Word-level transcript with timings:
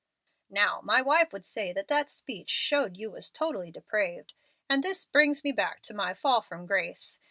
"Now 0.49 0.81
my 0.83 0.99
wife 1.03 1.31
would 1.31 1.45
say 1.45 1.71
that 1.73 1.87
that 1.89 2.09
speech 2.09 2.49
showed 2.49 2.97
you 2.97 3.11
was 3.11 3.29
'totally 3.29 3.69
depraved.' 3.69 4.33
And 4.67 4.83
this 4.83 5.05
brings 5.05 5.43
me 5.43 5.51
back 5.51 5.83
to 5.83 5.93
my 5.93 6.15
'fall 6.15 6.41
from 6.41 6.65
grace.' 6.65 7.19